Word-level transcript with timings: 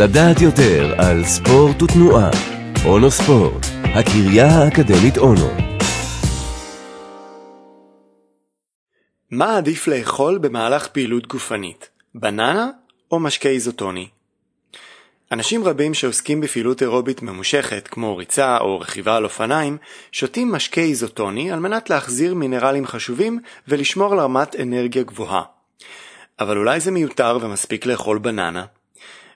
לדעת 0.00 0.40
יותר 0.40 0.94
על 0.98 1.24
ספורט 1.24 1.82
ותנועה. 1.82 2.30
אונו 2.84 3.10
ספורט, 3.10 3.66
הקריה 3.84 4.46
האקדמית 4.46 5.18
אונו. 5.18 5.50
מה 9.30 9.56
עדיף 9.56 9.88
לאכול 9.88 10.38
במהלך 10.38 10.86
פעילות 10.86 11.26
גופנית, 11.26 11.88
בננה 12.14 12.70
או 13.10 13.20
משקה 13.20 13.48
איזוטוני? 13.48 14.08
אנשים 15.32 15.64
רבים 15.64 15.94
שעוסקים 15.94 16.40
בפעילות 16.40 16.82
אירובית 16.82 17.22
ממושכת, 17.22 17.88
כמו 17.88 18.16
ריצה 18.16 18.58
או 18.58 18.80
רכיבה 18.80 19.16
על 19.16 19.24
אופניים, 19.24 19.76
שותים 20.12 20.52
משקה 20.52 20.80
איזוטוני 20.80 21.52
על 21.52 21.60
מנת 21.60 21.90
להחזיר 21.90 22.34
מינרלים 22.34 22.86
חשובים 22.86 23.38
ולשמור 23.68 24.12
על 24.12 24.18
רמת 24.18 24.56
אנרגיה 24.60 25.02
גבוהה. 25.02 25.42
אבל 26.40 26.56
אולי 26.56 26.80
זה 26.80 26.90
מיותר 26.90 27.38
ומספיק 27.40 27.86
לאכול 27.86 28.18
בננה? 28.18 28.64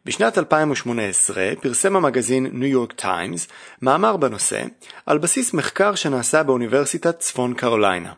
בשנת 0.04 0.38
2018 0.38 1.52
פרסם 1.60 1.96
המגזין 1.96 2.46
ניו 2.52 2.68
יורק 2.68 2.92
טיימס 2.92 3.48
מאמר 3.82 4.16
בנושא 4.16 4.62
על 5.06 5.18
בסיס 5.18 5.54
מחקר 5.54 5.94
שנעשה 5.94 6.42
באוניברסיטת 6.42 7.18
צפון 7.18 7.54
קרוליינה. 7.54 8.12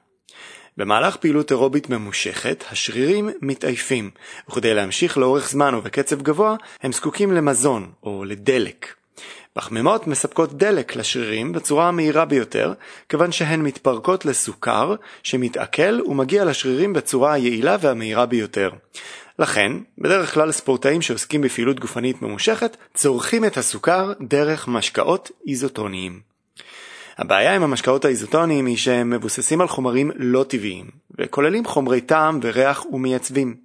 במהלך 0.77 1.17
פעילות 1.17 1.51
אירובית 1.51 1.91
ממושכת, 1.91 2.65
השרירים 2.71 3.31
מתעייפים, 3.43 4.11
וכדי 4.51 4.75
להמשיך 4.75 5.19
לאורך 5.19 5.51
זמן 5.51 5.75
ובקצב 5.75 6.23
גבוה, 6.23 6.57
הם 6.83 6.93
זקוקים 6.93 7.33
למזון, 7.33 7.93
או 8.03 8.25
לדלק. 8.25 8.95
פחמימות 9.53 10.07
מספקות 10.07 10.53
דלק 10.53 10.97
לשרירים 10.97 11.53
בצורה 11.53 11.89
המהירה 11.89 12.25
ביותר, 12.25 12.73
כיוון 13.09 13.33
שהן 13.33 13.63
מתפרקות 13.63 14.25
לסוכר, 14.25 14.95
שמתעכל 15.23 16.01
ומגיע 16.07 16.45
לשרירים 16.45 16.93
בצורה 16.93 17.33
היעילה 17.33 17.77
והמהירה 17.81 18.27
ביותר. 18.27 18.71
לכן, 19.39 19.73
בדרך 19.99 20.35
כלל 20.35 20.53
ספורטאים 20.53 21.03
שעוסקים 21.03 21.41
בפעילות 21.41 21.81
גופנית 21.81 22.23
ממושכת, 22.23 22.77
צורכים 22.95 23.45
את 23.45 23.57
הסוכר 23.57 24.13
דרך 24.21 24.69
משקאות 24.69 25.31
איזוטוניים. 25.49 26.21
הבעיה 27.19 27.55
עם 27.55 27.63
המשקאות 27.63 28.05
האיזוטוניים 28.05 28.67
היא 28.67 28.77
שהם 28.77 29.11
מבוססים 29.11 29.61
על 29.61 29.69
חומרים 29.69 30.11
לא 30.17 30.45
טבעיים, 30.49 30.91
וכוללים 31.19 31.65
חומרי 31.65 32.01
טעם 32.01 32.41
וריח 32.43 32.87
ומייצבים. 32.93 33.57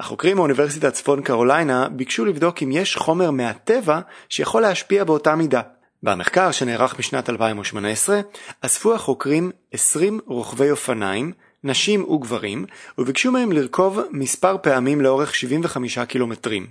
החוקרים 0.00 0.36
מאוניברסיטת 0.36 0.92
צפון 0.92 1.22
קרוליינה 1.22 1.88
ביקשו 1.88 2.24
לבדוק 2.24 2.62
אם 2.62 2.72
יש 2.72 2.96
חומר 2.96 3.30
מהטבע 3.30 4.00
שיכול 4.28 4.62
להשפיע 4.62 5.04
באותה 5.04 5.36
מידה. 5.36 5.60
במחקר 6.02 6.50
שנערך 6.50 6.94
בשנת 6.98 7.30
2018 7.30 8.20
אספו 8.60 8.94
החוקרים 8.94 9.50
20 9.72 10.20
רוכבי 10.26 10.70
אופניים, 10.70 11.32
נשים 11.66 12.04
וגברים, 12.10 12.64
וביקשו 12.98 13.32
מהם 13.32 13.52
לרכוב 13.52 14.00
מספר 14.10 14.56
פעמים 14.62 15.00
לאורך 15.00 15.34
75 15.34 15.98
קילומטרים. 15.98 16.66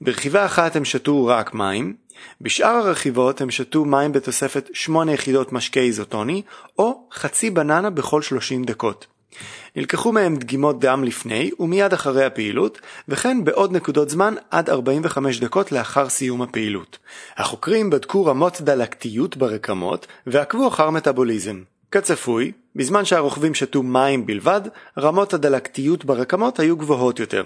ברכיבה 0.00 0.46
אחת 0.46 0.76
הם 0.76 0.84
שתו 0.84 1.26
רק 1.26 1.54
מים, 1.54 1.94
בשאר 2.40 2.68
הרכיבות 2.68 3.40
הם 3.40 3.50
שתו 3.50 3.84
מים 3.84 4.12
בתוספת 4.12 4.70
8 4.72 5.12
יחידות 5.12 5.52
משקה 5.52 5.80
איזוטוני, 5.80 6.42
או 6.78 7.08
חצי 7.12 7.50
בננה 7.50 7.90
בכל 7.90 8.22
30 8.22 8.64
דקות. 8.64 9.06
נלקחו 9.76 10.12
מהם 10.12 10.36
דגימות 10.36 10.80
דם 10.80 11.04
לפני 11.04 11.50
ומיד 11.60 11.92
אחרי 11.92 12.24
הפעילות, 12.24 12.80
וכן 13.08 13.44
בעוד 13.44 13.72
נקודות 13.72 14.10
זמן 14.10 14.34
עד 14.50 14.70
45 14.70 15.40
דקות 15.40 15.72
לאחר 15.72 16.08
סיום 16.08 16.42
הפעילות. 16.42 16.98
החוקרים 17.36 17.90
בדקו 17.90 18.24
רמות 18.24 18.60
דלקתיות 18.60 19.36
ברקמות 19.36 20.06
ועקבו 20.26 20.68
אחר 20.68 20.90
מטאבוליזם. 20.90 21.62
כצפוי, 21.92 22.52
בזמן 22.76 23.04
שהרוכבים 23.04 23.54
שתו 23.54 23.82
מים 23.82 24.26
בלבד, 24.26 24.60
רמות 24.98 25.34
הדלקתיות 25.34 26.04
ברקמות 26.04 26.58
היו 26.58 26.76
גבוהות 26.76 27.18
יותר. 27.18 27.44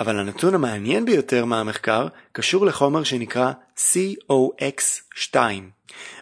אבל 0.00 0.18
הנתון 0.18 0.54
המעניין 0.54 1.04
ביותר 1.04 1.44
מהמחקר 1.44 2.06
קשור 2.32 2.66
לחומר 2.66 3.02
שנקרא 3.02 3.52
COX2. 3.76 5.36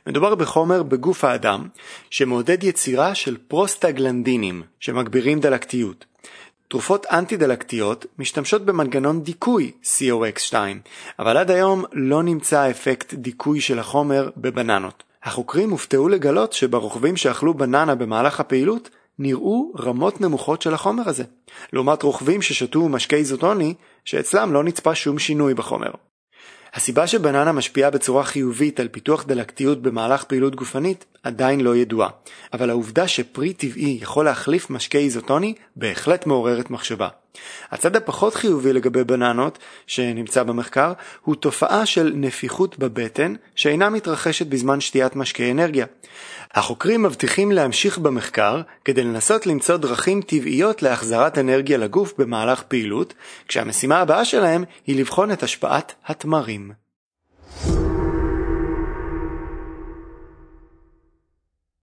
מדובר 0.06 0.34
בחומר 0.34 0.82
בגוף 0.82 1.24
האדם 1.24 1.68
שמעודד 2.11 2.64
יצירה 2.64 3.14
של 3.14 3.36
פרוסטגלנדינים 3.48 4.62
שמגבירים 4.80 5.40
דלקתיות. 5.40 6.05
תרופות 6.68 7.06
אנטי-דלקתיות 7.06 8.06
משתמשות 8.18 8.64
במנגנון 8.64 9.22
דיכוי 9.22 9.72
COX2, 9.84 10.55
אבל 11.18 11.36
עד 11.36 11.50
היום 11.50 11.84
לא 11.92 12.22
נמצא 12.22 12.70
אפקט 12.70 13.14
דיכוי 13.14 13.60
של 13.60 13.78
החומר 13.78 14.30
בבננות. 14.36 15.02
החוקרים 15.24 15.70
הופתעו 15.70 16.08
לגלות 16.08 16.52
שברוכבים 16.52 17.17
שאכלו 17.17 17.55
בננה 17.55 17.95
במהלך 17.95 18.40
הפעילות 18.40 18.90
נראו 19.18 19.73
רמות 19.79 20.20
נמוכות 20.20 20.62
של 20.62 20.74
החומר 20.74 21.08
הזה, 21.08 21.24
לעומת 21.73 22.02
רוכבים 22.02 22.42
ששתו 22.42 22.89
משקה 22.89 23.17
איזוטוני 23.17 23.74
שאצלם 24.05 24.52
לא 24.52 24.64
נצפה 24.64 24.95
שום 24.95 25.18
שינוי 25.18 25.55
בחומר. 25.55 25.90
הסיבה 26.74 27.07
שבננה 27.07 27.52
משפיעה 27.52 27.90
בצורה 27.90 28.24
חיובית 28.24 28.80
על 28.80 28.89
פיתוח 28.89 29.24
דלקתיות 29.24 29.83
במהלך 29.83 30.24
פעילות 30.24 30.55
גופנית 30.55 31.05
עדיין 31.23 31.61
לא 31.61 31.77
ידועה, 31.77 32.08
אבל 32.52 32.70
העובדה 32.70 33.08
שפרי 33.08 33.52
טבעי 33.52 33.98
יכול 34.02 34.24
להחליף 34.24 34.70
משקה 34.70 34.98
איזוטוני 34.98 35.55
בהחלט 35.77 36.27
מעוררת 36.27 36.70
מחשבה. 36.70 37.08
הצד 37.70 37.96
הפחות 37.96 38.34
חיובי 38.34 38.72
לגבי 38.72 39.05
בננות 39.05 39.58
שנמצא 39.86 40.42
במחקר 40.42 40.92
הוא 41.22 41.34
תופעה 41.34 41.86
של 41.86 42.12
נפיחות 42.14 42.78
בבטן 42.78 43.34
שאינה 43.55 43.90
מתרחשת 43.90 44.46
בזמן 44.46 44.80
שתיית 44.80 45.17
משקי 45.17 45.50
אנרגיה. 45.50 45.86
החוקרים 46.55 47.02
מבטיחים 47.02 47.52
להמשיך 47.52 47.98
במחקר 47.98 48.61
כדי 48.84 49.05
לנסות 49.05 49.46
למצוא 49.46 49.77
דרכים 49.77 50.22
טבעיות 50.22 50.83
להחזרת 50.83 51.39
אנרגיה 51.39 51.78
לגוף 51.78 52.14
במהלך 52.18 52.62
פעילות, 52.62 53.14
כשהמשימה 53.48 54.01
הבאה 54.01 54.24
שלהם 54.24 54.64
היא 54.86 55.01
לבחון 55.01 55.33
את 55.33 55.42
השפעת 55.42 55.95
התמרים. 56.06 56.83